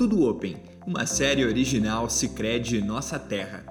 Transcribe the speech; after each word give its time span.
Tudo 0.00 0.26
Open, 0.26 0.56
uma 0.86 1.04
série 1.04 1.44
original 1.44 2.08
Sicredi 2.08 2.80
Nossa 2.80 3.18
Terra. 3.18 3.62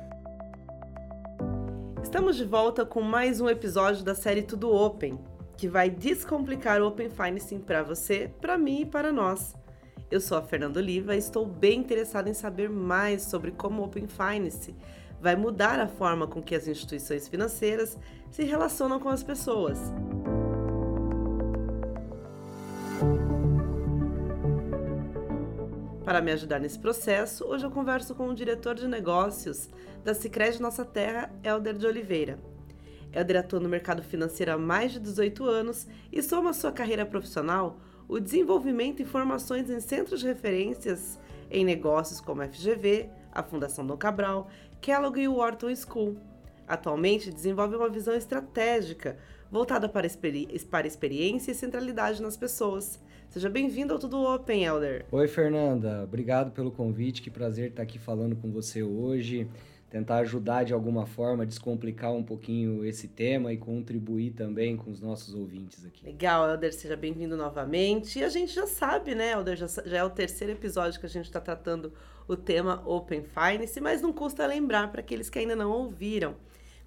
Estamos 2.04 2.36
de 2.36 2.46
volta 2.46 2.86
com 2.86 3.02
mais 3.02 3.42
um 3.42 3.50
episódio 3.50 4.04
da 4.04 4.14
série 4.14 4.44
Tudo 4.44 4.72
Open, 4.72 5.18
que 5.58 5.68
vai 5.68 5.90
descomplicar 5.90 6.84
o 6.84 6.88
Open 6.88 7.10
Financing 7.10 7.58
para 7.58 7.82
você, 7.82 8.30
para 8.40 8.60
mim 8.60 8.82
e 8.82 8.86
para 8.86 9.12
nós. 9.12 9.56
Eu 10.12 10.22
sou 10.22 10.38
a 10.38 10.44
Fernanda 10.44 10.80
Oliva 10.80 11.16
e 11.16 11.18
estou 11.18 11.48
bem 11.48 11.80
interessada 11.80 12.30
em 12.30 12.36
saber 12.36 12.70
mais 12.70 13.24
sobre 13.24 13.50
como 13.50 13.82
o 13.82 13.86
Open 13.86 14.06
Finance 14.06 14.76
vai 15.20 15.36
mudar 15.36 15.80
a 15.80 15.88
forma 15.88 16.28
com 16.28 16.44
que 16.44 16.54
as 16.54 16.68
instituições 16.68 17.28
financeiras 17.28 17.98
se 18.30 18.44
relacionam 18.44 19.00
com 19.00 19.10
as 19.10 19.24
pessoas. 19.24 19.80
Para 26.10 26.22
me 26.22 26.32
ajudar 26.32 26.60
nesse 26.60 26.80
processo, 26.80 27.46
hoje 27.46 27.68
eu 27.68 27.70
converso 27.70 28.16
com 28.16 28.30
o 28.30 28.34
diretor 28.34 28.74
de 28.74 28.88
negócios 28.88 29.70
da 30.04 30.12
Sicredi 30.16 30.60
Nossa 30.60 30.84
Terra, 30.84 31.32
Helder 31.44 31.78
de 31.78 31.86
Oliveira. 31.86 32.40
Helder 33.14 33.38
atua 33.38 33.60
no 33.60 33.70
mercado 33.70 34.02
financeiro 34.02 34.54
há 34.54 34.58
mais 34.58 34.92
de 34.92 35.00
18 35.00 35.46
anos 35.46 35.86
e 36.12 36.24
soma 36.24 36.52
sua 36.52 36.72
carreira 36.72 37.06
profissional 37.06 37.78
o 38.08 38.20
desenvolvimento 38.20 39.04
e 39.04 39.06
formações 39.06 39.70
em 39.70 39.80
centros 39.80 40.22
de 40.22 40.26
referências 40.26 41.20
em 41.52 41.64
negócios 41.64 42.20
como 42.20 42.42
a 42.42 42.48
FGV, 42.48 43.08
a 43.32 43.44
Fundação 43.44 43.86
Dom 43.86 43.96
Cabral, 43.96 44.50
Kellogg 44.82 45.22
e 45.22 45.28
o 45.28 45.36
Wharton 45.36 45.76
School. 45.76 46.18
Atualmente 46.68 47.32
desenvolve 47.32 47.76
uma 47.76 47.88
visão 47.88 48.16
estratégica 48.16 49.16
voltada 49.52 49.88
para, 49.88 50.08
experi 50.08 50.48
para 50.72 50.88
experiência 50.88 51.52
e 51.52 51.56
centralidade 51.56 52.20
nas 52.20 52.36
pessoas 52.36 53.00
Seja 53.30 53.48
bem-vindo 53.48 53.94
ao 53.94 54.00
Tudo 54.00 54.24
Open, 54.24 54.66
Elder. 54.66 55.06
Oi, 55.12 55.28
Fernanda. 55.28 56.04
Obrigado 56.04 56.50
pelo 56.50 56.72
convite. 56.72 57.22
Que 57.22 57.30
prazer 57.30 57.70
estar 57.70 57.84
aqui 57.84 58.00
falando 58.00 58.36
com 58.36 58.52
você 58.52 58.82
hoje. 58.82 59.48
Tentar 59.88 60.18
ajudar 60.18 60.64
de 60.64 60.74
alguma 60.74 61.06
forma, 61.06 61.46
descomplicar 61.46 62.12
um 62.12 62.24
pouquinho 62.24 62.84
esse 62.84 63.08
tema 63.08 63.54
e 63.54 63.58
contribuir 63.58 64.32
também 64.32 64.76
com 64.76 64.90
os 64.90 65.00
nossos 65.00 65.36
ouvintes 65.36 65.86
aqui. 65.86 66.04
Legal, 66.04 66.50
Elder. 66.50 66.74
Seja 66.74 66.96
bem-vindo 66.96 67.38
novamente. 67.38 68.18
E 68.18 68.24
a 68.24 68.30
gente 68.30 68.52
já 68.52 68.66
sabe, 68.66 69.14
né, 69.14 69.34
Elder? 69.34 69.56
Já, 69.56 69.68
já 69.68 69.98
é 69.98 70.04
o 70.04 70.10
terceiro 70.10 70.54
episódio 70.54 71.00
que 71.00 71.06
a 71.06 71.10
gente 71.10 71.26
está 71.26 71.40
tratando 71.40 71.94
o 72.28 72.36
tema 72.36 72.82
Open 72.84 73.24
Finance, 73.24 73.80
mas 73.80 74.02
não 74.02 74.12
custa 74.12 74.48
lembrar 74.48 74.92
para 74.92 75.02
aqueles 75.02 75.30
que 75.30 75.38
ainda 75.38 75.56
não 75.56 75.70
ouviram 75.70 76.36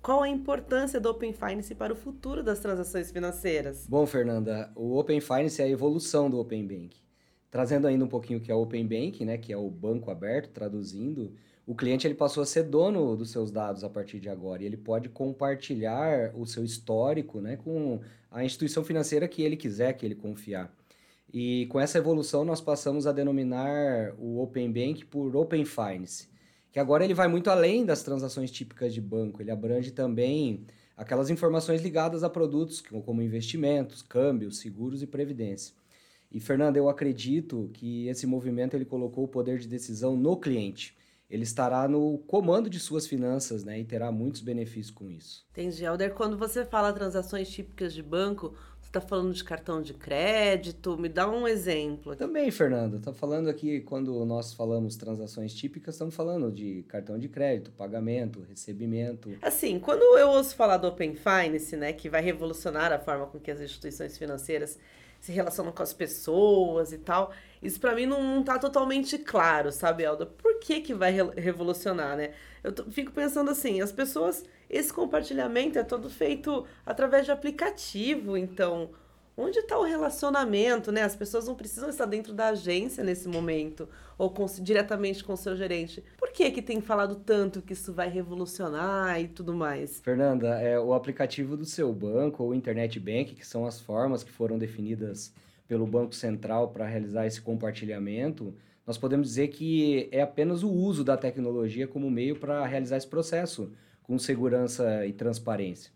qual 0.02 0.20
a 0.20 0.28
importância 0.28 0.98
do 0.98 1.08
Open 1.08 1.32
Finance 1.32 1.74
para 1.76 1.92
o 1.92 1.96
futuro 1.96 2.42
das 2.42 2.58
transações 2.58 3.12
financeiras? 3.12 3.86
Bom, 3.88 4.04
Fernanda, 4.04 4.72
o 4.74 4.98
Open 4.98 5.20
Finance 5.20 5.62
é 5.62 5.64
a 5.64 5.68
evolução 5.68 6.28
do 6.28 6.40
Open 6.40 6.66
Bank. 6.66 6.96
Trazendo 7.48 7.86
ainda 7.86 8.04
um 8.04 8.08
pouquinho 8.08 8.40
o 8.40 8.42
que 8.42 8.50
é 8.50 8.54
o 8.54 8.62
Open 8.62 8.84
Bank, 8.84 9.24
né, 9.24 9.38
que 9.38 9.52
é 9.52 9.56
o 9.56 9.70
banco 9.70 10.10
aberto, 10.10 10.50
traduzindo, 10.50 11.32
o 11.64 11.76
cliente 11.76 12.04
ele 12.04 12.14
passou 12.14 12.42
a 12.42 12.46
ser 12.46 12.64
dono 12.64 13.14
dos 13.16 13.30
seus 13.30 13.52
dados 13.52 13.84
a 13.84 13.88
partir 13.88 14.18
de 14.18 14.28
agora 14.28 14.64
e 14.64 14.66
ele 14.66 14.76
pode 14.76 15.08
compartilhar 15.08 16.32
o 16.34 16.44
seu 16.46 16.64
histórico 16.64 17.40
né, 17.40 17.56
com 17.56 18.00
a 18.28 18.44
instituição 18.44 18.82
financeira 18.82 19.28
que 19.28 19.42
ele 19.42 19.56
quiser, 19.56 19.92
que 19.92 20.04
ele 20.04 20.16
confiar. 20.16 20.74
E 21.32 21.66
com 21.66 21.78
essa 21.78 21.98
evolução 21.98 22.44
nós 22.44 22.60
passamos 22.60 23.06
a 23.06 23.12
denominar 23.12 24.14
o 24.18 24.42
Open 24.42 24.72
Bank 24.72 25.04
por 25.04 25.36
Open 25.36 25.64
Finance 25.64 26.31
que 26.72 26.80
agora 26.80 27.04
ele 27.04 27.14
vai 27.14 27.28
muito 27.28 27.50
além 27.50 27.84
das 27.84 28.02
transações 28.02 28.50
típicas 28.50 28.94
de 28.94 29.00
banco, 29.00 29.42
ele 29.42 29.50
abrange 29.50 29.90
também 29.90 30.64
aquelas 30.96 31.28
informações 31.28 31.82
ligadas 31.82 32.24
a 32.24 32.30
produtos 32.30 32.82
como 33.04 33.20
investimentos, 33.22 34.00
câmbios, 34.00 34.58
seguros 34.58 35.02
e 35.02 35.06
previdência. 35.06 35.74
E 36.30 36.40
Fernando, 36.40 36.78
eu 36.78 36.88
acredito 36.88 37.70
que 37.74 38.08
esse 38.08 38.26
movimento 38.26 38.74
ele 38.74 38.86
colocou 38.86 39.24
o 39.24 39.28
poder 39.28 39.58
de 39.58 39.68
decisão 39.68 40.16
no 40.16 40.34
cliente. 40.36 40.96
Ele 41.28 41.42
estará 41.42 41.86
no 41.86 42.18
comando 42.26 42.70
de 42.70 42.78
suas 42.78 43.06
finanças, 43.06 43.64
né, 43.64 43.80
e 43.80 43.84
terá 43.84 44.10
muitos 44.10 44.40
benefícios 44.40 44.90
com 44.90 45.10
isso. 45.10 45.46
Entendi, 45.52 45.84
Alder. 45.84 46.14
Quando 46.14 46.38
você 46.38 46.64
fala 46.64 46.92
transações 46.92 47.48
típicas 47.50 47.92
de 47.92 48.02
banco, 48.02 48.54
está 48.98 49.00
falando 49.00 49.32
de 49.32 49.42
cartão 49.42 49.80
de 49.80 49.94
crédito? 49.94 50.98
Me 50.98 51.08
dá 51.08 51.28
um 51.28 51.48
exemplo. 51.48 52.14
Também, 52.14 52.50
Fernando. 52.50 52.98
Está 52.98 53.12
falando 53.12 53.48
aqui, 53.48 53.80
quando 53.80 54.24
nós 54.26 54.52
falamos 54.52 54.96
transações 54.96 55.54
típicas, 55.54 55.94
estamos 55.94 56.14
falando 56.14 56.52
de 56.52 56.84
cartão 56.88 57.18
de 57.18 57.28
crédito, 57.28 57.70
pagamento, 57.72 58.44
recebimento. 58.46 59.30
Assim, 59.40 59.78
quando 59.78 60.02
eu 60.18 60.28
ouço 60.28 60.54
falar 60.54 60.76
do 60.76 60.86
Open 60.86 61.14
Finance, 61.14 61.74
né, 61.74 61.92
que 61.94 62.10
vai 62.10 62.20
revolucionar 62.20 62.92
a 62.92 62.98
forma 62.98 63.26
com 63.26 63.40
que 63.40 63.50
as 63.50 63.60
instituições 63.60 64.18
financeiras 64.18 64.78
se 65.22 65.30
relacionam 65.30 65.70
com 65.70 65.84
as 65.84 65.92
pessoas 65.94 66.92
e 66.92 66.98
tal, 66.98 67.32
isso 67.62 67.78
para 67.78 67.94
mim 67.94 68.06
não, 68.06 68.20
não 68.20 68.42
tá 68.42 68.58
totalmente 68.58 69.16
claro, 69.16 69.70
sabe, 69.70 70.02
Elda? 70.02 70.26
Por 70.26 70.58
que 70.58 70.80
que 70.80 70.92
vai 70.92 71.12
re 71.12 71.22
revolucionar, 71.36 72.16
né? 72.16 72.32
Eu 72.62 72.74
fico 72.90 73.12
pensando 73.12 73.48
assim, 73.48 73.80
as 73.80 73.92
pessoas 73.92 74.44
esse 74.68 74.92
compartilhamento 74.92 75.78
é 75.78 75.84
todo 75.84 76.10
feito 76.10 76.66
através 76.84 77.24
de 77.24 77.30
aplicativo, 77.30 78.36
então 78.36 78.90
onde 79.36 79.60
está 79.60 79.78
o 79.78 79.84
relacionamento, 79.84 80.90
né? 80.90 81.02
As 81.02 81.14
pessoas 81.14 81.46
não 81.46 81.54
precisam 81.54 81.88
estar 81.88 82.06
dentro 82.06 82.34
da 82.34 82.48
agência 82.48 83.04
nesse 83.04 83.28
momento 83.28 83.88
ou 84.18 84.28
com, 84.28 84.44
diretamente 84.58 85.22
com 85.22 85.34
o 85.34 85.36
seu 85.36 85.56
gerente. 85.56 86.02
Que 86.34 86.50
que 86.50 86.62
tem 86.62 86.80
falado 86.80 87.16
tanto 87.16 87.60
que 87.60 87.72
isso 87.74 87.92
vai 87.92 88.08
revolucionar 88.08 89.20
e 89.20 89.28
tudo 89.28 89.54
mais? 89.54 90.00
Fernanda, 90.00 90.60
é 90.60 90.78
o 90.78 90.94
aplicativo 90.94 91.56
do 91.56 91.64
seu 91.64 91.92
banco 91.92 92.42
ou 92.42 92.54
internet 92.54 92.98
bank, 92.98 93.34
que 93.34 93.46
são 93.46 93.66
as 93.66 93.80
formas 93.80 94.24
que 94.24 94.30
foram 94.30 94.58
definidas 94.58 95.32
pelo 95.68 95.86
Banco 95.86 96.14
Central 96.14 96.68
para 96.68 96.86
realizar 96.86 97.26
esse 97.26 97.40
compartilhamento, 97.40 98.54
nós 98.86 98.98
podemos 98.98 99.28
dizer 99.28 99.48
que 99.48 100.08
é 100.10 100.20
apenas 100.20 100.62
o 100.62 100.70
uso 100.70 101.04
da 101.04 101.16
tecnologia 101.16 101.86
como 101.86 102.10
meio 102.10 102.36
para 102.36 102.66
realizar 102.66 102.96
esse 102.96 103.06
processo 103.06 103.72
com 104.02 104.18
segurança 104.18 105.06
e 105.06 105.12
transparência. 105.12 105.92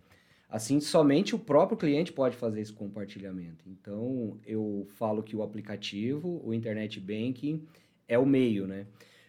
Assim, 0.48 0.80
somente 0.80 1.34
o 1.34 1.38
próprio 1.38 1.76
cliente 1.76 2.12
pode 2.12 2.36
fazer 2.36 2.60
esse 2.60 2.72
compartilhamento. 2.72 3.64
Então, 3.66 4.38
eu 4.46 4.86
falo 4.96 5.22
que 5.22 5.34
o 5.34 5.42
aplicativo, 5.42 6.41
o 6.44 6.54
Internet 6.54 7.00
Banking, 7.00 7.66
é 8.06 8.16
o 8.16 8.25
meio, 8.25 8.66
né? 8.66 8.86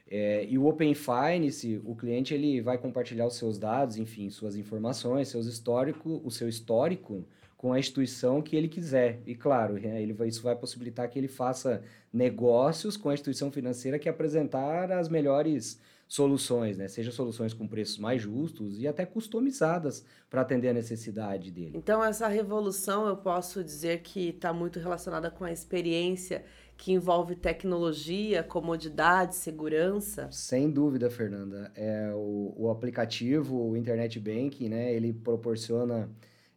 É, 0.10 0.46
e 0.46 0.58
o 0.58 0.66
Open 0.66 0.94
Finance, 0.94 1.82
o 1.84 1.96
cliente 1.96 2.34
ele 2.34 2.62
vai 2.62 2.78
compartilhar 2.78 3.28
os 3.28 3.36
seus 3.36 3.58
dados, 3.58 3.98
enfim, 3.98 4.30
suas 4.30 4.56
informações, 4.56 5.28
seus 5.28 5.46
histórico, 5.46 6.22
o 6.24 6.32
seu 6.32 6.48
histórico 6.48 7.26
com 7.58 7.74
a 7.74 7.80
instituição 7.80 8.42
que 8.42 8.56
ele 8.56 8.68
quiser. 8.68 9.20
E 9.26 9.36
claro, 9.36 9.78
é, 9.78 10.02
ele 10.02 10.14
vai, 10.14 10.28
isso 10.28 10.44
vai 10.44 10.56
possibilitar 10.56 11.10
que 11.10 11.18
ele 11.18 11.28
faça 11.28 11.82
negócios 12.14 12.96
com 12.96 13.10
a 13.10 13.14
instituição 13.14 13.52
financeira 13.52 14.00
que 14.00 14.08
apresentar 14.08 14.92
as 14.92 15.10
melhores 15.10 15.82
soluções, 16.08 16.78
né? 16.78 16.88
Seja 16.88 17.12
soluções 17.12 17.54
com 17.54 17.68
preços 17.68 17.98
mais 17.98 18.22
justos 18.22 18.80
e 18.80 18.88
até 18.88 19.06
customizadas 19.06 20.06
para 20.30 20.42
atender 20.42 20.70
a 20.70 20.74
necessidade 20.74 21.52
dele. 21.52 21.74
Então 21.76 22.02
essa 22.02 22.28
revolução 22.28 23.08
eu 23.08 23.18
posso 23.18 23.64
dizer 23.64 24.02
que 24.02 24.30
está 24.30 24.54
muito 24.54 24.80
relacionada 24.80 25.30
com 25.30 25.44
a 25.44 25.52
experiência 25.52 26.46
que 26.78 26.92
envolve 26.94 27.36
tecnologia, 27.36 28.44
comodidade, 28.44 29.36
segurança? 29.36 30.30
Sem 30.32 30.70
dúvida, 30.70 31.10
Fernanda. 31.10 31.72
É, 31.76 32.12
o, 32.14 32.54
o 32.56 32.70
aplicativo, 32.70 33.70
o 33.70 33.76
Internet 33.76 34.20
Banking, 34.20 34.70
né, 34.70 34.94
ele 34.94 35.12
proporciona 35.12 36.10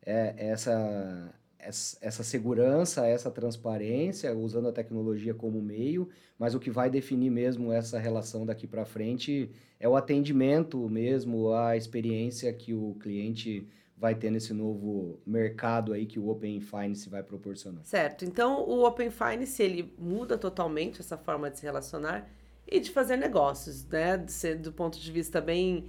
é, 0.04 0.34
essa, 0.36 1.34
essa 1.58 2.22
segurança, 2.22 3.06
essa 3.06 3.30
transparência, 3.30 4.36
usando 4.36 4.68
a 4.68 4.72
tecnologia 4.72 5.32
como 5.32 5.60
meio, 5.62 6.08
mas 6.38 6.54
o 6.54 6.60
que 6.60 6.70
vai 6.70 6.90
definir 6.90 7.30
mesmo 7.30 7.72
essa 7.72 7.98
relação 7.98 8.44
daqui 8.44 8.66
para 8.66 8.84
frente 8.84 9.50
é 9.78 9.88
o 9.88 9.96
atendimento 9.96 10.86
mesmo, 10.88 11.52
a 11.54 11.76
experiência 11.76 12.52
que 12.52 12.74
o 12.74 12.94
cliente 13.00 13.66
vai 14.00 14.14
ter 14.14 14.30
nesse 14.30 14.54
novo 14.54 15.20
mercado 15.26 15.92
aí 15.92 16.06
que 16.06 16.18
o 16.18 16.30
Open 16.30 16.58
Finance 16.58 17.06
vai 17.10 17.22
proporcionar. 17.22 17.84
Certo. 17.84 18.24
Então, 18.24 18.62
o 18.66 18.86
Open 18.86 19.10
Finance, 19.10 19.62
ele 19.62 19.92
muda 19.98 20.38
totalmente 20.38 21.00
essa 21.00 21.18
forma 21.18 21.50
de 21.50 21.58
se 21.58 21.66
relacionar 21.66 22.26
e 22.66 22.80
de 22.80 22.90
fazer 22.90 23.16
negócios, 23.16 23.86
né? 23.86 24.16
De 24.16 24.32
ser, 24.32 24.56
do 24.56 24.72
ponto 24.72 24.98
de 24.98 25.12
vista 25.12 25.38
bem 25.38 25.88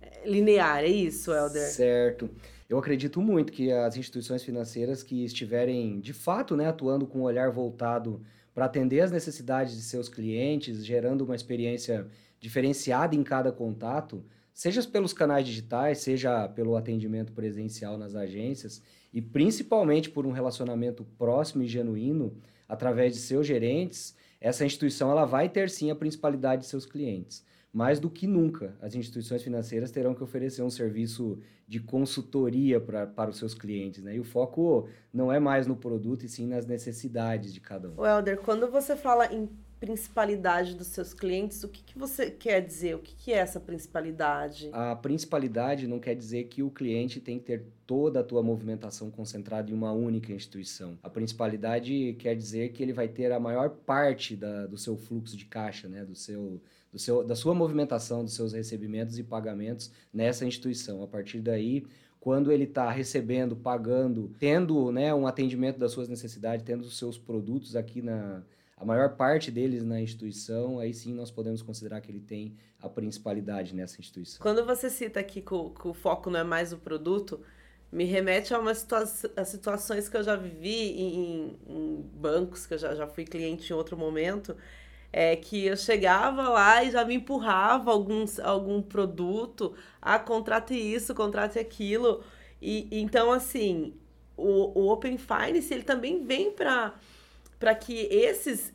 eh, 0.00 0.22
linear, 0.24 0.82
é 0.82 0.88
isso, 0.88 1.34
Helder? 1.34 1.68
Certo. 1.68 2.30
Eu 2.66 2.78
acredito 2.78 3.20
muito 3.20 3.52
que 3.52 3.70
as 3.70 3.94
instituições 3.94 4.42
financeiras 4.42 5.02
que 5.02 5.22
estiverem 5.22 6.00
de 6.00 6.14
fato 6.14 6.56
né, 6.56 6.66
atuando 6.66 7.06
com 7.06 7.18
um 7.18 7.22
olhar 7.22 7.50
voltado 7.50 8.22
para 8.54 8.64
atender 8.64 9.00
as 9.00 9.10
necessidades 9.10 9.74
de 9.74 9.82
seus 9.82 10.08
clientes, 10.08 10.84
gerando 10.84 11.22
uma 11.24 11.34
experiência 11.34 12.06
diferenciada 12.38 13.14
em 13.14 13.22
cada 13.22 13.52
contato, 13.52 14.24
seja 14.60 14.86
pelos 14.86 15.14
canais 15.14 15.46
digitais, 15.46 16.00
seja 16.00 16.46
pelo 16.46 16.76
atendimento 16.76 17.32
presencial 17.32 17.96
nas 17.96 18.14
agências 18.14 18.82
e 19.10 19.22
principalmente 19.22 20.10
por 20.10 20.26
um 20.26 20.32
relacionamento 20.32 21.02
próximo 21.16 21.62
e 21.62 21.66
genuíno 21.66 22.36
através 22.68 23.14
de 23.14 23.20
seus 23.20 23.46
gerentes, 23.46 24.14
essa 24.38 24.62
instituição 24.62 25.10
ela 25.10 25.24
vai 25.24 25.48
ter 25.48 25.70
sim 25.70 25.90
a 25.90 25.94
principalidade 25.94 26.60
de 26.60 26.68
seus 26.68 26.84
clientes. 26.84 27.42
mais 27.72 27.98
do 28.00 28.10
que 28.10 28.26
nunca, 28.26 28.76
as 28.82 28.94
instituições 28.94 29.42
financeiras 29.42 29.90
terão 29.92 30.14
que 30.14 30.22
oferecer 30.22 30.62
um 30.62 30.68
serviço 30.68 31.38
de 31.66 31.80
consultoria 31.80 32.80
pra, 32.80 33.06
para 33.06 33.30
os 33.30 33.38
seus 33.38 33.54
clientes, 33.54 34.02
né? 34.02 34.16
E 34.16 34.20
o 34.20 34.24
foco 34.24 34.88
não 35.12 35.32
é 35.32 35.38
mais 35.38 35.68
no 35.68 35.76
produto, 35.76 36.26
e 36.26 36.28
sim 36.28 36.46
nas 36.46 36.66
necessidades 36.66 37.54
de 37.54 37.60
cada 37.60 37.88
um. 37.88 38.00
Welder, 38.00 38.38
quando 38.40 38.68
você 38.68 38.96
fala 38.96 39.32
em 39.32 39.48
principalidade 39.80 40.76
dos 40.76 40.88
seus 40.88 41.14
clientes, 41.14 41.64
o 41.64 41.68
que, 41.68 41.82
que 41.82 41.98
você 41.98 42.30
quer 42.30 42.60
dizer? 42.60 42.94
O 42.94 42.98
que, 42.98 43.14
que 43.14 43.32
é 43.32 43.38
essa 43.38 43.58
principalidade? 43.58 44.68
A 44.72 44.94
principalidade 44.94 45.88
não 45.88 45.98
quer 45.98 46.14
dizer 46.14 46.44
que 46.44 46.62
o 46.62 46.70
cliente 46.70 47.18
tem 47.18 47.38
que 47.38 47.46
ter 47.46 47.64
toda 47.86 48.20
a 48.20 48.22
tua 48.22 48.42
movimentação 48.42 49.10
concentrada 49.10 49.70
em 49.70 49.74
uma 49.74 49.90
única 49.90 50.32
instituição. 50.32 50.98
A 51.02 51.08
principalidade 51.08 52.14
quer 52.18 52.36
dizer 52.36 52.72
que 52.72 52.82
ele 52.82 52.92
vai 52.92 53.08
ter 53.08 53.32
a 53.32 53.40
maior 53.40 53.70
parte 53.70 54.36
da, 54.36 54.66
do 54.66 54.76
seu 54.76 54.98
fluxo 54.98 55.34
de 55.34 55.46
caixa, 55.46 55.88
né? 55.88 56.04
do 56.04 56.14
seu, 56.14 56.60
do 56.92 56.98
seu, 56.98 57.24
da 57.24 57.34
sua 57.34 57.54
movimentação, 57.54 58.22
dos 58.22 58.34
seus 58.34 58.52
recebimentos 58.52 59.18
e 59.18 59.24
pagamentos 59.24 59.90
nessa 60.12 60.44
instituição. 60.44 61.02
A 61.02 61.08
partir 61.08 61.40
daí, 61.40 61.86
quando 62.20 62.52
ele 62.52 62.64
está 62.64 62.90
recebendo, 62.90 63.56
pagando, 63.56 64.30
tendo 64.38 64.92
né, 64.92 65.14
um 65.14 65.26
atendimento 65.26 65.78
das 65.78 65.90
suas 65.90 66.06
necessidades, 66.06 66.66
tendo 66.66 66.82
os 66.82 66.98
seus 66.98 67.16
produtos 67.16 67.74
aqui 67.74 68.02
na, 68.02 68.42
a 68.80 68.84
maior 68.84 69.10
parte 69.10 69.50
deles 69.50 69.84
na 69.84 70.00
instituição, 70.00 70.78
aí 70.78 70.94
sim 70.94 71.12
nós 71.12 71.30
podemos 71.30 71.60
considerar 71.60 72.00
que 72.00 72.10
ele 72.10 72.20
tem 72.20 72.56
a 72.80 72.88
principalidade 72.88 73.74
nessa 73.74 74.00
instituição. 74.00 74.40
Quando 74.40 74.64
você 74.64 74.88
cita 74.88 75.20
aqui 75.20 75.42
que 75.42 75.52
o, 75.52 75.68
que 75.68 75.86
o 75.86 75.92
foco 75.92 76.30
não 76.30 76.40
é 76.40 76.44
mais 76.44 76.72
o 76.72 76.78
produto, 76.78 77.42
me 77.92 78.04
remete 78.04 78.54
a, 78.54 78.58
uma 78.58 78.74
situa 78.74 79.04
a 79.36 79.44
situações 79.44 80.08
que 80.08 80.16
eu 80.16 80.22
já 80.22 80.34
vivi 80.34 80.98
em, 80.98 81.58
em, 81.68 82.10
bancos, 82.14 82.66
que 82.66 82.72
eu 82.72 82.78
já, 82.78 82.94
já 82.94 83.06
fui 83.06 83.26
cliente 83.26 83.70
em 83.70 83.76
outro 83.76 83.98
momento, 83.98 84.56
é 85.12 85.36
que 85.36 85.66
eu 85.66 85.76
chegava 85.76 86.48
lá 86.48 86.82
e 86.82 86.90
já 86.90 87.04
me 87.04 87.16
empurrava 87.16 87.90
alguns, 87.90 88.40
algum 88.40 88.80
produto, 88.80 89.74
ah, 90.00 90.18
contrate 90.18 90.72
isso, 90.72 91.14
contrate 91.14 91.58
aquilo. 91.58 92.24
E, 92.62 92.88
então, 92.92 93.30
assim, 93.30 93.92
o, 94.38 94.80
o 94.80 94.90
Open 94.90 95.18
Finance, 95.18 95.74
ele 95.74 95.82
também 95.82 96.24
vem 96.24 96.50
para 96.50 96.94
para 97.60 97.74
que 97.74 98.08
esses 98.10 98.72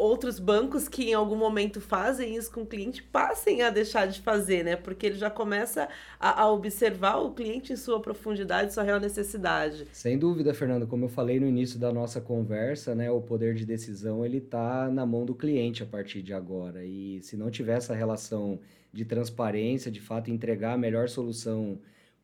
outros 0.00 0.38
bancos 0.38 0.88
que 0.88 1.10
em 1.10 1.14
algum 1.14 1.36
momento 1.36 1.78
fazem 1.78 2.34
isso 2.34 2.50
com 2.50 2.62
o 2.62 2.66
cliente 2.66 3.02
passem 3.02 3.60
a 3.60 3.68
deixar 3.68 4.06
de 4.06 4.20
fazer, 4.20 4.64
né? 4.64 4.74
Porque 4.74 5.04
ele 5.04 5.18
já 5.18 5.28
começa 5.28 5.88
a, 6.18 6.40
a, 6.42 6.50
observar 6.50 7.16
o 7.16 7.32
cliente 7.32 7.74
em 7.74 7.76
sua 7.76 8.00
profundidade, 8.00 8.72
sua 8.72 8.82
real 8.82 8.98
necessidade. 8.98 9.86
Sem 9.92 10.18
dúvida, 10.18 10.54
Fernando. 10.54 10.86
Como 10.86 11.04
eu 11.04 11.08
falei 11.10 11.38
no 11.38 11.46
início 11.46 11.78
da 11.78 11.92
nossa 11.92 12.18
conversa, 12.18 12.94
né? 12.94 13.10
O 13.10 13.20
poder 13.20 13.54
de 13.54 13.66
decisão 13.66 14.24
ele 14.24 14.38
está 14.38 14.88
na 14.88 15.04
mão 15.04 15.26
do 15.26 15.34
cliente 15.34 15.82
a 15.82 15.86
partir 15.86 16.22
de 16.22 16.32
agora. 16.32 16.82
E 16.82 17.20
se 17.20 17.36
não 17.36 17.50
tiver 17.50 17.76
essa 17.76 17.94
relação 17.94 18.58
de 18.90 19.04
transparência, 19.04 19.90
de 19.90 20.00
fato 20.00 20.30
entregar 20.30 20.72
a 20.72 20.78
melhor 20.78 21.10
solução 21.10 21.78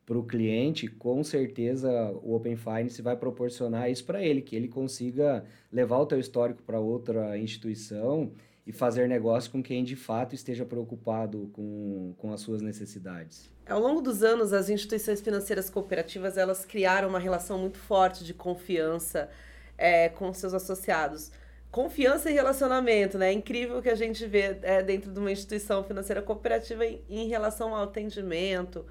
para 0.07 0.17
o 0.17 0.23
cliente, 0.23 0.87
com 0.87 1.21
certeza 1.21 1.91
o 2.23 2.33
Open 2.33 2.55
Finance 2.55 3.01
vai 3.01 3.17
proporcionar 3.17 3.91
isso 3.91 4.05
para 4.05 4.23
ele, 4.23 4.41
que 4.41 4.55
ele 4.55 4.69
consiga 4.69 5.43
levar 5.69 5.97
o 5.97 6.05
teu 6.05 6.17
histórico 6.17 6.63
para 6.63 6.79
outra 6.79 7.37
instituição 7.37 8.31
e 8.65 8.71
fazer 8.71 9.09
negócio 9.09 9.51
com 9.51 9.61
quem 9.61 9.83
de 9.83 9.97
fato 9.97 10.33
esteja 10.33 10.65
preocupado 10.65 11.49
com, 11.51 12.13
com 12.17 12.31
as 12.31 12.39
suas 12.39 12.61
necessidades. 12.61 13.49
Ao 13.67 13.81
longo 13.81 13.99
dos 13.99 14.23
anos, 14.23 14.53
as 14.53 14.69
instituições 14.69 15.19
financeiras 15.19 15.69
cooperativas 15.69 16.37
elas 16.37 16.63
criaram 16.63 17.09
uma 17.09 17.19
relação 17.19 17.59
muito 17.59 17.77
forte 17.77 18.23
de 18.23 18.33
confiança 18.33 19.29
é, 19.77 20.07
com 20.07 20.33
seus 20.33 20.53
associados. 20.53 21.33
Confiança 21.69 22.31
e 22.31 22.33
relacionamento, 22.33 23.17
né? 23.17 23.27
É 23.27 23.33
incrível 23.33 23.81
que 23.81 23.89
a 23.89 23.95
gente 23.95 24.25
vê 24.25 24.57
é, 24.61 24.81
dentro 24.81 25.11
de 25.11 25.19
uma 25.19 25.33
instituição 25.33 25.83
financeira 25.83 26.21
cooperativa 26.21 26.85
em, 26.85 27.03
em 27.09 27.27
relação 27.27 27.75
ao 27.75 27.83
atendimento, 27.83 28.85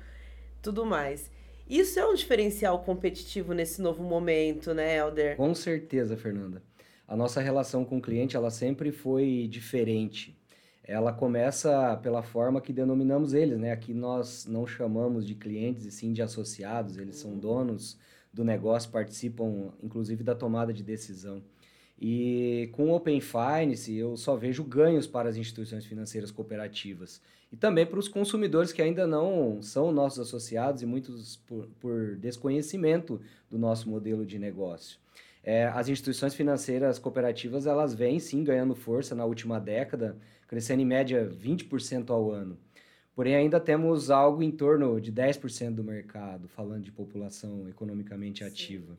tudo 0.67 0.85
mais. 0.85 1.31
Isso 1.69 1.99
é 1.99 2.07
um 2.07 2.15
diferencial 2.15 2.83
competitivo 2.83 3.53
nesse 3.53 3.81
novo 3.81 4.03
momento, 4.03 4.75
né, 4.75 4.97
Helder? 4.97 5.37
Com 5.37 5.55
certeza, 5.55 6.17
Fernanda. 6.17 6.61
A 7.07 7.17
nossa 7.17 7.41
relação 7.41 7.85
com 7.85 7.99
o 7.99 8.03
cliente, 8.03 8.37
ela 8.37 8.51
sempre 8.51 8.91
foi 8.91 9.47
diferente. 9.49 10.37
Ela 10.83 11.13
começa 11.13 11.97
pela 12.03 12.23
forma 12.23 12.61
que 12.61 12.73
denominamos 12.73 13.33
eles, 13.33 13.59
né? 13.59 13.71
Aqui 13.71 13.95
nós 13.95 14.45
não 14.47 14.67
chamamos 14.67 15.25
de 15.25 15.37
clientes 15.37 15.85
e 15.85 15.93
sim 15.93 16.13
de 16.13 16.21
associados, 16.23 16.97
eles 16.97 17.17
são 17.17 17.39
donos 17.39 17.97
do 18.33 18.45
negócio, 18.45 18.91
participam 18.91 19.73
inclusive 19.83 20.25
da 20.25 20.35
tomada 20.35 20.73
de 20.73 20.83
decisão. 20.83 21.43
E 21.99 22.69
com 22.73 22.91
o 22.91 22.95
Open 22.95 23.21
Finance, 23.21 23.95
eu 23.95 24.17
só 24.17 24.37
vejo 24.37 24.63
ganhos 24.65 25.07
para 25.07 25.29
as 25.29 25.37
instituições 25.37 25.87
financeiras 25.87 26.31
cooperativas 26.31 27.23
e 27.53 27.57
também 27.57 27.87
para 27.87 27.99
os 27.99 28.09
consumidores 28.09 28.73
que 28.73 28.83
ainda 28.83 29.07
não 29.07 29.63
são 29.63 29.93
nossos 29.93 30.19
associados 30.19 30.83
e 30.83 30.87
muitos 30.87 31.37
por, 31.37 31.69
por 31.81 32.17
desconhecimento 32.17 33.21
do 33.51 33.59
nosso 33.59 33.89
modelo 33.89 34.27
de 34.27 34.39
negócio. 34.39 34.99
É, 35.43 35.67
as 35.67 35.89
instituições 35.89 36.35
financeiras 36.35 36.99
cooperativas 36.99 37.67
elas 37.67 37.95
vêm 37.95 38.19
sim 38.19 38.43
ganhando 38.43 38.75
força 38.75 39.15
na 39.15 39.25
última 39.25 39.61
década, 39.61 40.17
crescendo 40.49 40.83
em 40.83 40.87
média 40.87 41.31
20% 41.31 42.11
ao 42.11 42.33
ano. 42.33 42.59
Porém, 43.15 43.35
ainda 43.35 43.61
temos 43.61 44.11
algo 44.11 44.43
em 44.43 44.51
torno 44.51 45.01
de 45.01 45.13
10% 45.13 45.71
do 45.71 45.85
mercado, 45.85 46.49
falando 46.49 46.83
de 46.83 46.93
população 46.93 47.69
economicamente 47.69 48.45
ativa. 48.45 48.99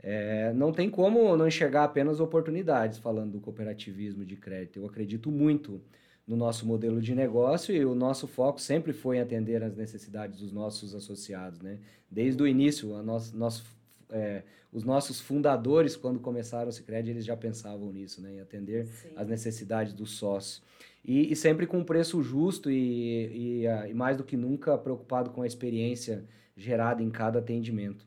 É, 0.00 0.52
não 0.52 0.72
tem 0.72 0.88
como 0.88 1.36
não 1.36 1.48
enxergar 1.48 1.84
apenas 1.84 2.20
oportunidades 2.20 2.98
falando 2.98 3.32
do 3.32 3.40
cooperativismo 3.40 4.24
de 4.24 4.36
crédito. 4.36 4.78
Eu 4.78 4.86
acredito 4.86 5.30
muito 5.30 5.80
no 6.28 6.36
nosso 6.36 6.66
modelo 6.66 7.00
de 7.00 7.14
negócio 7.14 7.74
e 7.74 7.82
o 7.86 7.94
nosso 7.94 8.28
foco 8.28 8.60
sempre 8.60 8.92
foi 8.92 9.18
atender 9.18 9.62
as 9.62 9.74
necessidades 9.74 10.38
dos 10.38 10.52
nossos 10.52 10.94
associados, 10.94 11.58
né? 11.60 11.78
Desde 12.10 12.42
o 12.42 12.46
início, 12.46 12.94
a 12.94 13.02
nosso, 13.02 13.34
nosso, 13.34 13.64
é, 14.10 14.42
os 14.70 14.84
nossos 14.84 15.20
fundadores, 15.20 15.96
quando 15.96 16.20
começaram 16.20 16.68
o 16.68 16.72
Cicred, 16.72 17.10
eles 17.10 17.24
já 17.24 17.34
pensavam 17.34 17.90
nisso, 17.90 18.20
né? 18.20 18.34
Em 18.34 18.40
atender 18.40 18.84
Sim. 18.86 19.08
as 19.16 19.26
necessidades 19.26 19.94
do 19.94 20.04
sócio. 20.04 20.62
E, 21.02 21.32
e, 21.32 21.34
sempre 21.34 21.66
com 21.66 21.78
um 21.78 21.84
preço 21.84 22.22
justo 22.22 22.70
e, 22.70 23.62
e, 23.62 23.64
e, 23.88 23.94
mais 23.94 24.18
do 24.18 24.22
que 24.22 24.36
nunca 24.36 24.76
preocupado 24.76 25.30
com 25.30 25.40
a 25.40 25.46
experiência 25.46 26.24
gerada 26.54 27.02
em 27.02 27.08
cada 27.08 27.38
atendimento. 27.38 28.06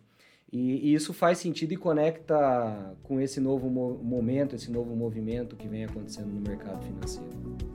E, 0.54 0.94
isso 0.94 1.12
faz 1.12 1.40
sentido 1.40 1.72
e 1.72 1.78
conecta 1.78 2.96
com 3.02 3.20
esse 3.20 3.40
novo 3.40 3.68
mo 3.68 3.98
momento, 4.04 4.56
esse 4.56 4.70
novo 4.70 4.96
movimento 4.96 5.56
que 5.56 5.68
vem 5.68 5.86
acontecendo 5.86 6.28
no 6.28 6.42
mercado 6.42 6.84
financeiro. 6.86 7.72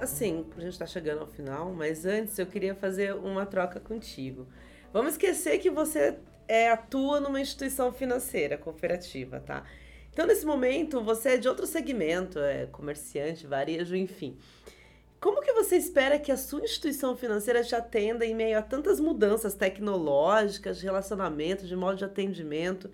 Assim, 0.00 0.46
a 0.56 0.60
gente 0.60 0.72
está 0.72 0.86
chegando 0.86 1.20
ao 1.20 1.26
final, 1.26 1.72
mas 1.72 2.04
antes 2.06 2.38
eu 2.38 2.46
queria 2.46 2.74
fazer 2.74 3.14
uma 3.14 3.46
troca 3.46 3.80
contigo. 3.80 4.46
Vamos 4.92 5.12
esquecer 5.12 5.58
que 5.58 5.70
você 5.70 6.18
é, 6.46 6.70
atua 6.70 7.20
numa 7.20 7.40
instituição 7.40 7.92
financeira 7.92 8.58
cooperativa, 8.58 9.40
tá? 9.40 9.64
Então, 10.12 10.26
nesse 10.26 10.44
momento, 10.44 11.02
você 11.02 11.30
é 11.30 11.36
de 11.38 11.48
outro 11.48 11.66
segmento, 11.66 12.38
é 12.38 12.66
comerciante, 12.66 13.46
varejo, 13.46 13.96
enfim. 13.96 14.36
Como 15.18 15.40
que 15.40 15.52
você 15.52 15.76
espera 15.76 16.18
que 16.18 16.30
a 16.30 16.36
sua 16.36 16.60
instituição 16.62 17.16
financeira 17.16 17.62
te 17.62 17.74
atenda 17.74 18.26
em 18.26 18.34
meio 18.34 18.58
a 18.58 18.62
tantas 18.62 19.00
mudanças 19.00 19.54
tecnológicas, 19.54 20.78
de 20.78 20.84
relacionamento, 20.84 21.66
de 21.66 21.76
modo 21.76 21.96
de 21.96 22.04
atendimento? 22.04 22.90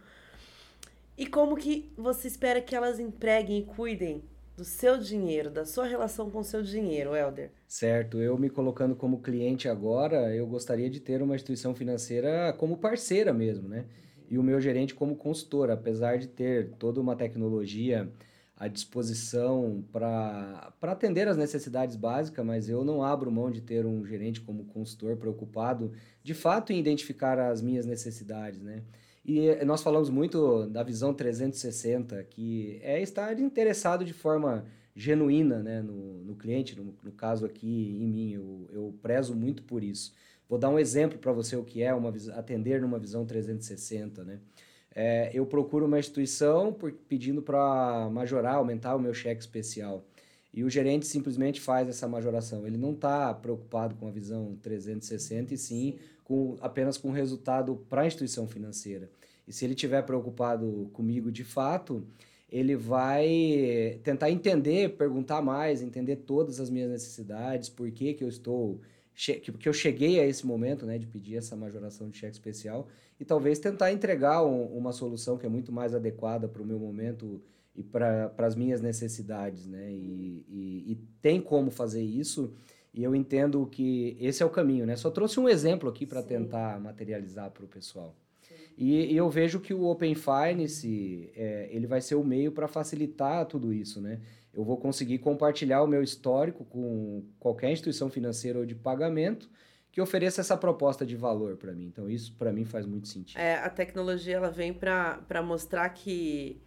E 1.17 1.27
como 1.27 1.57
que 1.57 1.91
você 1.97 2.29
espera 2.29 2.61
que 2.61 2.77
elas 2.77 3.01
empreguem 3.01 3.59
e 3.59 3.65
cuidem 3.65 4.23
do 4.59 4.65
seu 4.65 4.99
dinheiro, 4.99 5.51
da 5.51 5.65
sua 5.65 5.87
relação 5.87 6.29
com 6.29 6.41
o 6.41 6.45
seu 6.45 6.61
dinheiro, 6.65 7.15
Helder? 7.15 7.53
Certo, 7.69 8.21
eu 8.21 8.37
me 8.37 8.51
colocando 8.51 8.97
como 8.97 9.23
cliente 9.23 9.69
agora, 9.69 10.35
eu 10.35 10.45
gostaria 10.49 10.91
de 10.91 10.99
ter 10.99 11.23
uma 11.23 11.37
instituição 11.37 11.77
financeira 11.77 12.53
como 12.59 12.77
parceira 12.77 13.33
mesmo, 13.33 13.69
né? 13.69 13.85
E 14.29 14.37
o 14.37 14.43
meu 14.43 14.61
gerente 14.61 14.97
como 14.97 15.15
consultor, 15.15 15.71
apesar 15.71 16.19
de 16.19 16.27
ter 16.27 16.71
toda 16.73 17.01
uma 17.01 17.15
tecnologia 17.15 18.11
à 18.57 18.67
disposição 18.67 19.85
para 19.93 20.73
atender 20.83 21.29
as 21.29 21.37
necessidades 21.37 21.95
básicas, 21.95 22.45
mas 22.45 22.69
eu 22.69 22.85
não 22.85 23.01
abro 23.01 23.31
mão 23.31 23.53
de 23.53 23.61
ter 23.61 23.87
um 23.87 24.05
gerente 24.05 24.41
como 24.41 24.65
consultor 24.65 25.17
preocupado 25.17 25.93
de 26.21 26.35
fato 26.35 26.73
em 26.73 26.81
identificar 26.81 27.39
as 27.39 27.63
minhas 27.63 27.87
necessidades, 27.87 28.61
né? 28.61 28.83
E 29.25 29.65
nós 29.65 29.83
falamos 29.83 30.09
muito 30.09 30.67
da 30.67 30.83
visão 30.83 31.13
360, 31.13 32.23
que 32.25 32.79
é 32.83 33.01
estar 33.03 33.39
interessado 33.39 34.05
de 34.05 34.13
forma 34.13 34.65
genuína 34.95 35.63
né, 35.63 35.81
no, 35.81 36.25
no 36.25 36.35
cliente, 36.35 36.77
no, 36.77 36.93
no 37.03 37.13
caso 37.13 37.47
aqui 37.47 37.99
em 38.01 38.09
mim, 38.09 38.33
eu, 38.33 38.69
eu 38.73 38.95
prezo 39.01 39.35
muito 39.35 39.63
por 39.63 39.85
isso. 39.85 40.13
Vou 40.49 40.59
dar 40.59 40.71
um 40.71 40.79
exemplo 40.79 41.19
para 41.19 41.31
você 41.31 41.55
o 41.55 41.63
que 41.63 41.83
é 41.83 41.95
uma, 41.95 42.13
atender 42.35 42.81
numa 42.81 42.99
visão 42.99 43.25
360. 43.25 44.25
Né? 44.25 44.41
É, 44.95 45.31
eu 45.33 45.47
procuro 45.47 45.87
uma 45.87 45.99
instituição 45.99 46.73
por, 46.73 46.91
pedindo 46.91 47.43
para 47.43 48.09
majorar, 48.11 48.55
aumentar 48.55 48.97
o 48.97 48.99
meu 48.99 49.15
cheque 49.15 49.41
especial. 49.41 50.05
E 50.53 50.65
o 50.65 50.71
gerente 50.71 51.07
simplesmente 51.07 51.61
faz 51.61 51.89
essa 51.89 52.09
majoração. 52.09 52.67
Ele 52.67 52.79
não 52.79 52.93
está 52.93 53.33
preocupado 53.35 53.95
com 53.95 54.09
a 54.09 54.11
visão 54.11 54.57
360 54.63 55.55
e 55.55 55.59
sim 55.59 55.99
com, 56.29 56.59
apenas 56.61 56.99
com 56.99 57.11
resultado 57.11 57.75
para 57.89 58.03
a 58.03 58.07
instituição 58.07 58.47
financeira. 58.47 59.11
E 59.47 59.53
se 59.53 59.65
ele 59.65 59.73
estiver 59.73 60.03
preocupado 60.03 60.91
comigo 60.93 61.33
de 61.33 61.43
fato, 61.43 62.07
ele 62.53 62.77
vai 62.77 63.99
tentar 64.05 64.31
entender, 64.31 64.91
perguntar 64.91 65.41
mais, 65.41 65.81
entender 65.81 66.17
todas 66.17 66.61
as 66.61 66.69
minhas 66.69 66.91
necessidades, 66.91 67.71
por 67.71 67.91
que, 67.91 68.13
que 68.13 68.23
eu 68.23 68.29
estou 68.29 68.79
que 69.17 69.69
eu 69.69 69.73
cheguei 69.73 70.21
a 70.21 70.27
esse 70.27 70.47
momento, 70.47 70.87
né, 70.87 70.97
de 70.97 71.05
pedir 71.05 71.39
essa 71.39 71.57
majoração 71.57 72.09
de 72.09 72.17
cheque 72.17 72.35
especial 72.35 72.87
e 73.19 73.25
talvez 73.25 73.59
tentar 73.59 73.93
entregar 73.93 74.45
um, 74.45 74.67
uma 74.67 74.93
solução 74.93 75.37
que 75.37 75.45
é 75.45 75.49
muito 75.49 75.73
mais 75.73 75.93
adequada 75.93 76.47
para 76.47 76.63
o 76.63 76.65
meu 76.65 76.79
momento 76.79 77.43
e 77.75 77.83
para 77.83 78.33
as 78.39 78.55
minhas 78.55 78.81
necessidades, 78.81 79.67
né, 79.67 79.91
e, 79.91 80.45
e, 80.49 80.93
e, 80.93 80.95
tem 81.21 81.41
como 81.41 81.69
fazer 81.69 82.03
isso 82.03 82.55
e 82.93 83.03
eu 83.03 83.15
entendo 83.15 83.67
que 83.67 84.17
esse 84.21 84.43
é 84.43 84.47
o 84.47 84.51
caminho, 84.51 84.87
né, 84.87 84.97
só 84.97 85.11
trouxe 85.11 85.39
um 85.39 85.49
exemplo 85.49 85.89
aqui 85.89 86.07
para 86.07 86.23
tentar 86.23 86.81
materializar 86.81 87.51
para 87.51 87.65
o 87.65 87.69
pessoal. 87.69 88.15
E, 88.77 89.13
e, 89.13 89.17
eu 89.17 89.29
vejo 89.29 89.59
que 89.59 89.75
o 89.75 89.87
Open 89.87 90.15
Finance, 90.15 91.33
é, 91.35 91.69
ele 91.73 91.89
vai 91.89 92.01
ser 92.01 92.15
o 92.15 92.23
meio 92.23 92.53
para 92.53 92.69
facilitar 92.69 93.45
tudo 93.47 93.73
isso, 93.73 94.01
né? 94.01 94.21
Eu 94.55 94.63
vou 94.63 94.77
conseguir 94.77 95.19
compartilhar 95.19 95.83
o 95.83 95.87
meu 95.89 96.01
histórico 96.01 96.65
com 96.65 97.25
qualquer 97.41 97.73
instituição 97.73 98.09
financeira 98.09 98.57
ou 98.57 98.65
de 98.65 98.77
pagamento 98.77 99.51
que 99.91 100.01
ofereça 100.01 100.41
essa 100.41 100.57
proposta 100.57 101.05
de 101.05 101.17
valor 101.17 101.57
para 101.57 101.73
mim. 101.73 101.87
Então, 101.87 102.09
isso 102.09 102.33
para 102.39 102.53
mim 102.53 102.65
faz 102.65 102.87
muito 102.87 103.09
sentido. 103.09 103.39
É, 103.41 103.57
a 103.57 103.69
tecnologia 103.69 104.37
ela 104.37 104.51
vem 104.51 104.73
para 104.73 105.43
mostrar 105.43 105.89
que 105.89 106.61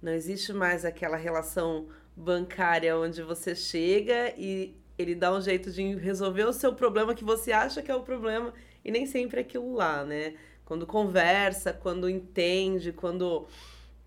não 0.00 0.12
existe 0.12 0.52
mais 0.52 0.84
aquela 0.84 1.16
relação 1.16 1.88
bancária 2.16 2.96
onde 2.96 3.22
você 3.22 3.56
chega 3.56 4.32
e 4.38 4.74
ele 4.98 5.14
dá 5.14 5.32
um 5.32 5.40
jeito 5.40 5.70
de 5.70 5.94
resolver 5.96 6.44
o 6.44 6.52
seu 6.52 6.74
problema 6.74 7.14
que 7.14 7.24
você 7.24 7.52
acha 7.52 7.82
que 7.82 7.90
é 7.90 7.94
o 7.94 8.02
problema 8.02 8.52
e 8.84 8.90
nem 8.90 9.06
sempre 9.06 9.38
é 9.38 9.42
aquilo 9.42 9.74
lá, 9.74 10.04
né? 10.04 10.34
Quando 10.64 10.86
conversa, 10.86 11.72
quando 11.72 12.08
entende, 12.08 12.92
quando 12.92 13.46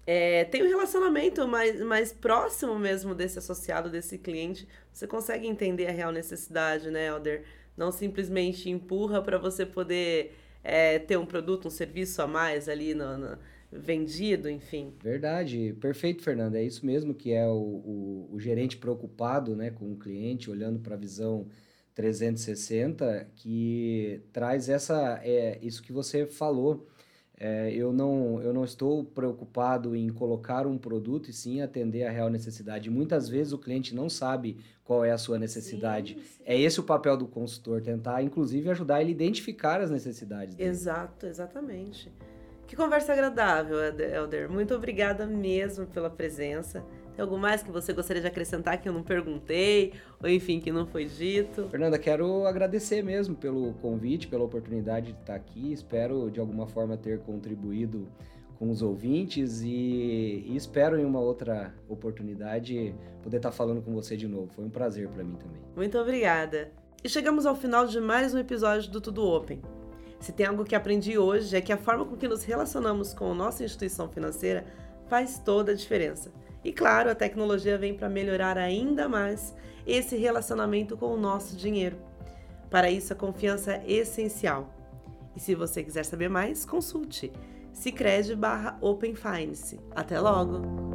é, 0.06 0.44
tem 0.46 0.64
um 0.64 0.68
relacionamento 0.68 1.48
mais, 1.48 1.80
mais 1.82 2.12
próximo 2.12 2.78
mesmo 2.78 3.14
desse 3.14 3.40
associado, 3.40 3.90
desse 3.90 4.18
cliente, 4.18 4.68
você 4.92 5.06
consegue 5.06 5.48
entender 5.48 5.88
a 5.88 5.92
real 5.92 6.12
necessidade, 6.12 6.90
né, 6.90 7.08
Elder? 7.08 7.44
Não 7.78 7.92
simplesmente 7.92 8.70
empurra 8.70 9.22
para 9.22 9.38
você 9.38 9.66
poder 9.66 10.36
é, 10.64 11.00
ter 11.00 11.18
um 11.18 11.26
produto, 11.26 11.68
um 11.68 11.72
serviço 11.72 12.22
a 12.22 12.28
mais 12.28 12.68
ali 12.68 12.94
no, 12.94 13.18
no, 13.18 13.38
vendido, 13.72 14.50
enfim. 14.50 14.94
Verdade, 15.02 15.76
perfeito, 15.80 16.24
Fernando. 16.24 16.56
É 16.56 16.64
isso 16.64 16.86
mesmo 16.86 17.14
que 17.14 17.32
é 17.32 17.48
o, 17.48 17.54
o, 17.54 18.30
o 18.34 18.40
gerente 18.40 18.78
preocupado 18.78 19.56
né, 19.56 19.70
com 19.70 19.92
o 19.92 19.98
cliente, 19.98 20.50
olhando 20.50 20.80
para 20.80 20.96
a 20.96 20.98
visão 20.98 21.48
360 21.94 23.28
que 23.36 24.22
traz 24.32 24.70
essa 24.70 25.20
é 25.24 25.60
isso 25.62 25.84
que 25.84 25.92
você 25.92 26.26
falou. 26.26 26.88
É, 27.42 27.72
eu, 27.74 27.94
não, 27.94 28.42
eu 28.42 28.54
não 28.54 28.66
estou 28.66 29.04
preocupado 29.06 29.96
em 29.96 30.10
colocar 30.10 30.68
um 30.68 30.78
produto 30.78 31.30
e 31.30 31.34
sim 31.34 31.62
atender 31.62 32.04
a 32.04 32.12
real 32.12 32.30
necessidade. 32.30 32.90
Muitas 32.90 33.30
vezes 33.30 33.54
o 33.54 33.58
cliente 33.58 33.96
não 33.96 34.10
sabe 34.10 34.58
qual 34.84 35.06
é 35.06 35.12
a 35.12 35.18
sua 35.18 35.40
necessidade. 35.40 36.16
Sim, 36.16 36.22
sim. 36.22 36.44
É 36.46 36.60
esse 36.60 36.82
o 36.82 36.84
papel 36.84 37.16
do 37.16 37.28
consultor, 37.28 37.82
tentar 37.82 38.22
inclusive 38.24 38.70
ajudar 38.70 39.00
ele 39.00 39.12
a 39.12 39.14
identificar 39.14 39.80
as 39.80 39.90
necessidades 39.90 40.56
dele. 40.56 40.70
Exato, 40.70 41.28
exatamente. 41.28 42.12
Que 42.70 42.76
conversa 42.76 43.14
agradável, 43.14 43.80
Elder. 43.80 44.48
Muito 44.48 44.76
obrigada 44.76 45.26
mesmo 45.26 45.88
pela 45.88 46.08
presença. 46.08 46.86
Tem 47.16 47.24
algo 47.24 47.36
mais 47.36 47.64
que 47.64 47.72
você 47.72 47.92
gostaria 47.92 48.22
de 48.22 48.28
acrescentar 48.28 48.80
que 48.80 48.88
eu 48.88 48.94
não 48.94 49.02
perguntei, 49.02 49.94
ou 50.22 50.30
enfim, 50.30 50.60
que 50.60 50.72
não 50.72 50.86
foi 50.86 51.06
dito? 51.06 51.68
Fernanda, 51.70 51.98
quero 51.98 52.46
agradecer 52.46 53.04
mesmo 53.04 53.36
pelo 53.36 53.74
convite, 53.82 54.28
pela 54.28 54.44
oportunidade 54.44 55.14
de 55.14 55.20
estar 55.20 55.34
aqui. 55.34 55.74
Espero 55.74 56.30
de 56.30 56.40
alguma 56.40 56.68
forma 56.68 56.96
ter 56.96 57.18
contribuído 57.22 58.08
com 58.60 58.70
os 58.70 58.84
ouvintes 58.84 59.62
e, 59.64 60.46
e 60.46 60.56
espero 60.56 60.96
em 61.00 61.06
uma 61.06 61.20
outra 61.20 61.74
oportunidade 61.88 62.94
poder 63.24 63.38
estar 63.38 63.52
falando 63.52 63.82
com 63.82 63.92
você 63.96 64.16
de 64.16 64.28
novo. 64.28 64.48
Foi 64.54 64.64
um 64.64 64.70
prazer 64.70 65.10
para 65.10 65.24
mim 65.24 65.38
também. 65.38 65.60
Muito 65.76 65.98
obrigada. 65.98 66.72
E 67.04 67.10
chegamos 67.10 67.48
ao 67.48 67.56
final 67.56 67.88
de 67.88 68.00
mais 68.00 68.32
um 68.32 68.38
episódio 68.38 68.92
do 68.92 69.02
Tudo 69.02 69.26
Open. 69.26 69.60
Se 70.20 70.32
tem 70.32 70.46
algo 70.46 70.66
que 70.66 70.76
aprendi 70.76 71.18
hoje 71.18 71.56
é 71.56 71.62
que 71.62 71.72
a 71.72 71.78
forma 71.78 72.06
com 72.06 72.18
que 72.18 72.28
nos 72.28 72.44
relacionamos 72.44 73.14
com 73.14 73.32
a 73.32 73.36
nossa 73.36 73.64
instituição 73.64 74.10
financeira 74.10 74.66
faz 75.08 75.40
toda 75.40 75.72
a 75.72 75.76
diferença. 75.76 76.32
E 76.64 76.74
claro, 76.74 77.10
a 77.10 77.16
tecnologia 77.16 77.78
vem 77.78 77.94
para 77.94 78.10
melhorar 78.10 78.58
ainda 78.58 79.08
mais 79.08 79.56
esse 79.88 80.18
relacionamento 80.18 80.98
com 80.98 81.14
o 81.14 81.18
nosso 81.18 81.56
dinheiro. 81.56 81.98
Para 82.70 82.92
isso, 82.92 83.14
a 83.14 83.16
confiança 83.16 83.74
é 83.74 83.84
essencial. 83.92 84.70
E 85.36 85.40
se 85.40 85.56
você 85.56 85.84
quiser 85.84 86.04
saber 86.04 86.30
mais, 86.30 86.66
consulte 86.66 87.32
Cicred 87.74 88.36
barra 88.36 88.78
Open 88.82 89.16
Finance. 89.16 89.80
Até 89.96 90.20
logo! 90.20 90.89